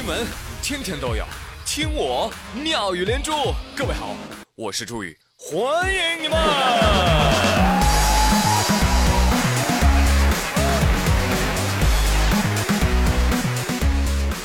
[0.00, 0.26] 新闻
[0.62, 1.26] 天天都有，
[1.66, 3.32] 听我妙语连珠。
[3.76, 4.16] 各位好，
[4.54, 6.38] 我是朱宇，欢迎你们！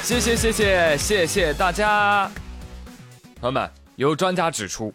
[0.03, 2.29] 谢谢谢谢谢谢大家，
[3.39, 4.93] 朋友们，有专家指出，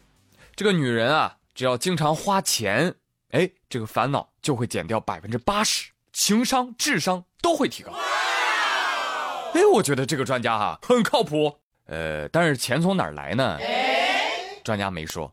[0.54, 2.94] 这个女人啊，只要经常花钱，
[3.30, 7.94] 哎，这个烦恼就会减掉百分之八十，情商、智商都会提高。
[9.54, 11.54] 哎，我觉得这个专家哈很靠谱。
[11.86, 13.58] 呃，但是钱从哪儿来呢？
[14.62, 15.32] 专家没说。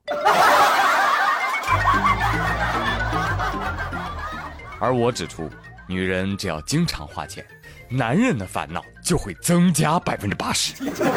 [4.80, 5.49] 而我指出，
[5.88, 7.45] 女人只要经常花钱，
[7.90, 10.73] 男人的烦恼就会增加百分之八十，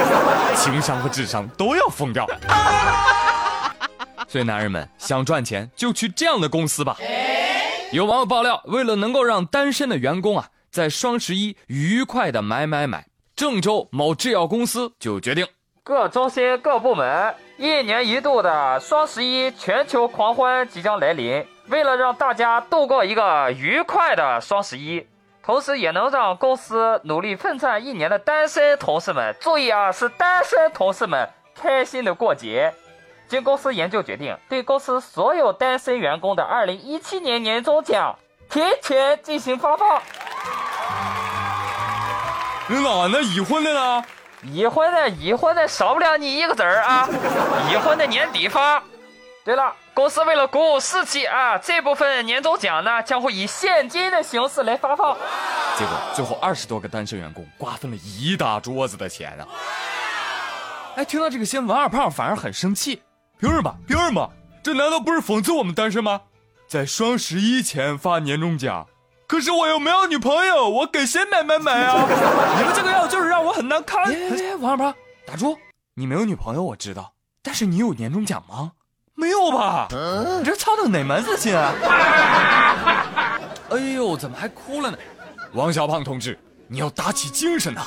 [0.56, 2.26] 情商和智商都要疯掉。
[4.28, 6.96] 所以，男人们想赚钱就去这样的公司吧。
[7.92, 10.48] 有网友爆料，为了能够让单身的员工啊。
[10.70, 15.46] 在双十一愉快的买买买，郑州某制药公司就决定，
[15.82, 21.44] 各中心各部门一年一度的双十一全球狂欢即将来临。
[21.68, 25.06] 为了让大家度过一个愉快的双十一，
[25.42, 32.72] 同时也能让公司努力奋战一年的单身同事们注意啊，是单身同事们开心的过节。
[33.28, 38.16] 经公司研究决定，对公司所有单身员工的二零一七年年终奖
[38.48, 40.02] 提前进行发放。
[42.78, 44.04] 那那已婚的呢？
[44.42, 47.08] 已婚的，已婚的少不了你一个子儿啊！
[47.70, 48.82] 已婚的年底发。
[49.44, 55.16] 对了，公司为了鼓舞士气啊，这部分年终奖呢将会以现金的形式来发放。
[55.76, 59.46] 结果最后二十多个单身员工瓜分了一大桌子的钱啊！
[60.96, 63.02] 哎，听到这个新闻，王二胖反而很生气。
[63.38, 63.74] 凭什么？
[63.86, 64.30] 凭什么？
[64.62, 66.20] 这难道不是讽刺我们单身吗？
[66.68, 68.86] 在双十一前发年终奖。
[69.30, 72.02] 可是我又没有女朋友，我给谁买买买啊？
[72.58, 74.02] 你们这个药就是让我很难堪。
[74.12, 74.92] 哎，王二胖，
[75.24, 75.56] 打住！
[75.94, 78.72] 你没有女朋友我知道，但是你有年终奖吗？
[79.14, 79.86] 没有吧？
[80.40, 81.72] 你这操的哪门子心啊？
[83.70, 84.98] 哎呦，怎么还哭了呢？
[85.52, 86.36] 王小胖同志，
[86.66, 87.82] 你要打起精神呐！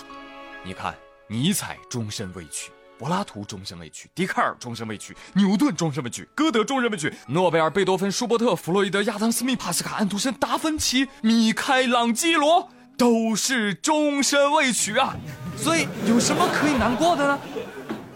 [0.63, 0.95] 你看，
[1.27, 2.71] 尼采终身未娶。
[3.03, 15.17] 柏拉图终身未娶，笛卡尔终身未娶，牛顿终身未娶，歌德终身未娶，诺贝尔、贝多芬、舒伯特、弗洛伊德、亚当·斯密、帕斯卡、安徒生、达芬奇、米开朗基罗都是终身未娶啊！
[15.57, 17.37] 所以有什么可以难过的呢？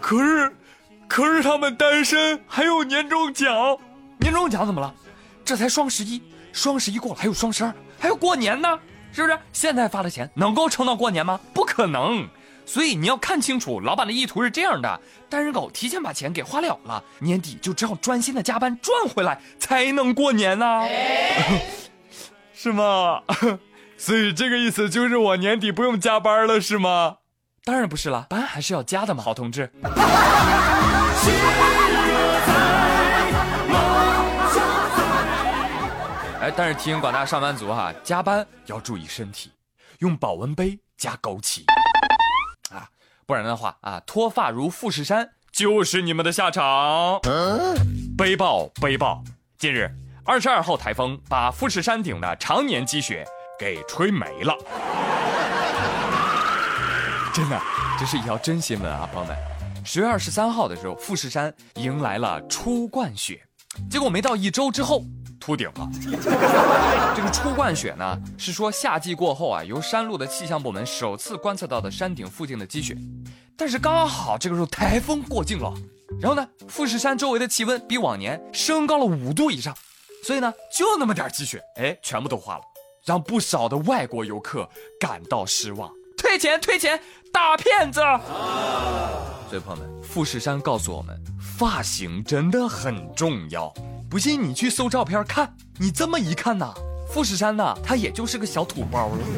[0.00, 0.56] 可是，
[1.06, 3.76] 可是他们单身还有年终奖，
[4.18, 4.94] 年终奖怎么了？
[5.44, 6.22] 这才双十一，
[6.54, 8.66] 双十一过了还有双十二，还有过年呢，
[9.12, 9.38] 是不是？
[9.52, 11.38] 现在发的钱能够撑到过年吗？
[11.52, 12.26] 不可能。
[12.68, 20.82] 所以你要看清楚，老板的意图是这样的：单身狗提前把钱给花了了，年底就只好专心的加班赚回来，才能过年呢，
[22.52, 23.22] 是吗？
[23.96, 27.16] 所以这个意思就是我年底不用加班了，是吗？
[27.64, 29.72] 当然不是了，班还是要加的嘛，好同志。
[36.40, 39.50] 哎，但是提醒广大上班族哈，加班要注意身体，
[40.00, 41.64] 用保温杯加枸杞。
[43.28, 47.20] 不然的话啊，脱发如富士山就是你们的下场。
[48.16, 49.22] 背报背报，
[49.58, 49.86] 近日
[50.24, 53.26] 二十二号台风把富士山顶的常年积雪
[53.58, 54.56] 给吹没了。
[57.34, 57.60] 真的，
[58.00, 59.36] 这是一条真新闻啊，朋友们。
[59.84, 63.42] 十月二十三号的时候，富士山迎来了初冠雪，
[63.90, 65.04] 结果没到一周之后。
[65.38, 65.88] 秃顶了。
[67.16, 72.96] 这个初冠雪呢，是说夏季过后啊，由山路的气象部门首次观测到的山顶附近的积雪。
[73.56, 75.74] 但是刚好这个时候台风过境了，
[76.20, 79.74] 然后呢，富士山周围的气温比往年升高了五度以上，
[80.22, 82.62] 所以呢，就那么点积雪，哎，全部都化了，
[83.04, 84.68] 让不少的外国游客
[85.00, 87.00] 感到失望，退钱退钱，
[87.32, 88.00] 大骗子！
[89.50, 91.20] 所以朋友们，富士山告诉我们，
[91.58, 93.74] 发型真的很重要。
[94.10, 96.72] 不信你去搜照片看，你这么一看呐，
[97.12, 99.18] 富士山呐，它也就是个小土包了。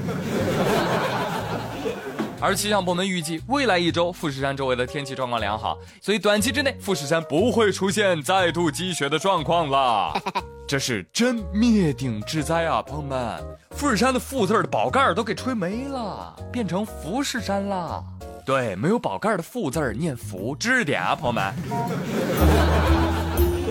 [2.41, 10.19] 而气象部门预计，未来一周富士山周围的天气状况良好，所以短期之内富士山不会出现再度积雪的状况了。
[10.67, 13.45] 这是真灭顶之灾啊，朋友们！
[13.73, 18.03] 富士山的“富”字的宝盖都给吹没了，变成浮士山了。
[18.47, 21.53] 对，没有宝盖的“富”字念“福”，知识点啊，朋友们。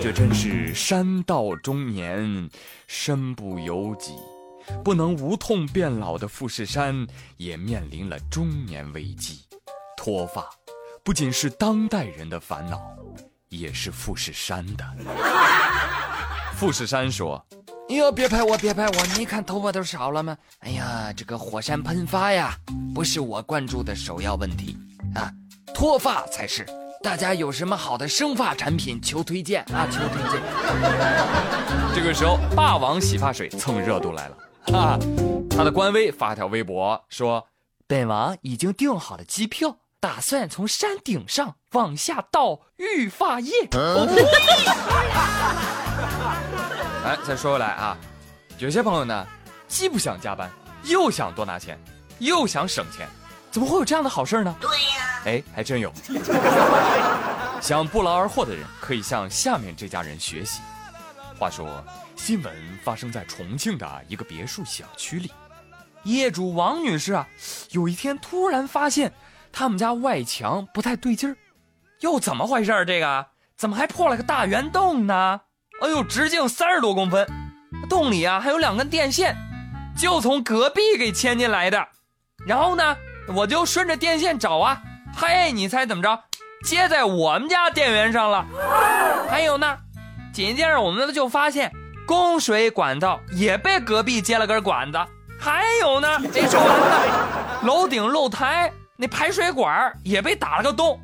[0.02, 2.48] 这真是山到中年，
[2.86, 4.14] 身不由己，
[4.82, 7.06] 不能无痛变老的富士山
[7.36, 9.40] 也面临了中年危机。
[9.98, 10.48] 脱发
[11.04, 12.80] 不仅是当代人的烦恼，
[13.50, 14.84] 也是富士山的。
[16.56, 17.44] 富士山说
[17.90, 19.06] ：“哎呦，别拍我，别拍我！
[19.18, 20.36] 你看头发都少了吗？
[20.60, 22.56] 哎呀，这个火山喷发呀，
[22.94, 24.78] 不是我关注的首要问题
[25.14, 25.30] 啊，
[25.74, 26.66] 脱发才是。
[27.02, 29.88] 大家有什么好的生发产品，求推荐啊！
[29.90, 30.42] 求推荐。
[31.94, 34.36] 这个时候，霸王洗发水蹭热度来了
[34.78, 34.98] 啊！
[35.48, 37.46] 他的官微发条微博说
[37.88, 43.50] ：“本王已经订好了机票，打算从山顶上往下倒育发液。”
[47.02, 47.96] 哎，再说回来啊，
[48.58, 49.26] 有些朋友呢，
[49.66, 50.50] 既不想加班，
[50.84, 51.82] 又想多拿钱，
[52.18, 53.08] 又想省钱，
[53.50, 54.54] 怎么会有这样的好事呢？
[54.60, 54.99] 对呀。
[55.24, 55.92] 哎，还真有。
[57.60, 60.60] 想不劳而获的人，可以向下面这家人学习。
[61.38, 61.84] 话说，
[62.16, 65.30] 新闻发生在重庆的一个别墅小区里，
[66.04, 67.28] 业主王女士啊，
[67.70, 69.12] 有一天突然发现
[69.52, 71.36] 他们家外墙不太对劲儿，
[72.00, 72.84] 又，怎么回事儿？
[72.84, 73.26] 这个
[73.56, 75.40] 怎么还破了个大圆洞呢？
[75.82, 77.26] 哎呦，直径三十多公分，
[77.88, 79.36] 洞里啊还有两根电线，
[79.98, 81.88] 就从隔壁给牵进来的。
[82.46, 82.96] 然后呢，
[83.34, 84.82] 我就顺着电线找啊。
[85.16, 86.18] 嘿，你猜怎么着？
[86.64, 88.44] 接在我们家电源上了。
[89.28, 89.76] 还有呢，
[90.32, 91.72] 紧接着我们就发现
[92.06, 94.98] 供水管道也被隔壁接了根管子。
[95.38, 96.86] 还有呢，没说完呢，
[97.62, 101.00] 楼顶露台那排水管也被打了个洞。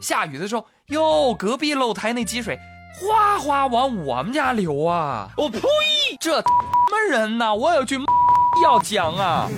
[0.00, 2.58] 下雨的时候，哟，隔壁露台那积水
[3.00, 5.28] 哗哗往我们家流啊！
[5.36, 5.60] 我呸！
[6.20, 6.44] 这什
[6.90, 7.52] 么人呐？
[7.52, 7.98] 我有句
[8.62, 9.48] 要讲啊！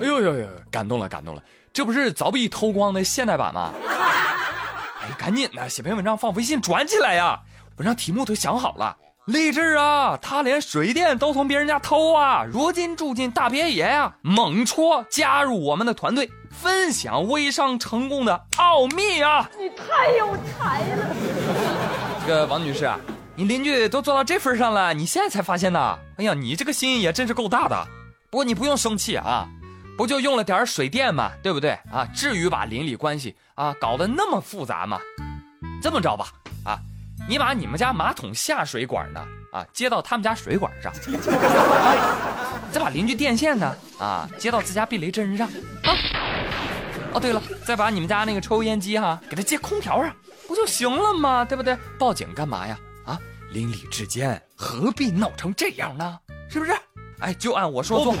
[0.00, 0.46] 哎呦呦呦！
[0.70, 1.42] 感动了，感动了！
[1.72, 3.72] 这不是凿壁偷光的现代版吗？
[5.02, 7.40] 哎，赶紧的，写篇文章放微信转起来呀！
[7.76, 8.96] 文章题目都想好了，
[9.26, 10.18] 励志啊！
[10.20, 14.12] 他连水电都从别人家偷啊，如今住进大别野呀！
[14.22, 19.48] 猛戳加入我们的团队，分享微商成功的奥秘啊！
[19.58, 21.06] 你太有才了！
[22.26, 22.98] 这个王女士啊，
[23.34, 25.98] 你邻居都做到这份上了，你现在才发现呢？
[26.18, 27.86] 哎呀，你这个心也真是够大的。
[28.28, 29.48] 不过你不用生气啊。
[30.00, 32.08] 不就用了点水电嘛，对不对啊？
[32.14, 34.98] 至于把邻里关系啊搞得那么复杂吗？
[35.82, 36.32] 这么着吧，
[36.64, 36.78] 啊，
[37.28, 40.90] 你把你们家马桶下水管呢啊接到他们家水管上，
[42.72, 45.46] 再把邻居电线呢啊接到自家避雷针上
[45.84, 45.92] 啊。
[47.12, 50.16] 哦，对了，再把你们家那个抽烟机哈给它接空调上，
[50.48, 51.44] 不就行了吗？
[51.44, 51.76] 对不对？
[51.98, 52.78] 报警干嘛呀？
[53.04, 53.18] 啊，
[53.50, 56.18] 邻里之间何必闹成这样呢？
[56.48, 56.72] 是不是？
[57.20, 58.12] 哎，就按我说做。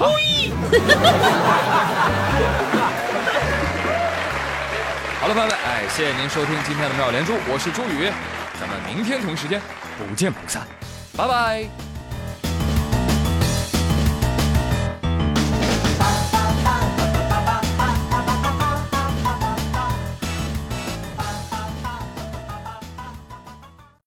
[5.20, 8.10] 好了，朋友们，哎，谢谢您收听今天的妙连珠，我是朱宇，
[8.58, 9.60] 咱们明天同一时间
[9.98, 10.66] 不见不散，
[11.16, 11.89] 拜拜。